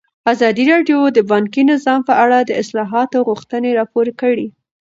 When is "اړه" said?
2.23-2.37